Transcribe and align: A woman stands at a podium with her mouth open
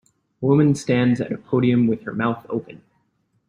A 0.41 0.45
woman 0.47 0.73
stands 0.73 1.21
at 1.21 1.31
a 1.31 1.37
podium 1.37 1.85
with 1.85 2.01
her 2.05 2.13
mouth 2.15 2.43
open 2.49 2.81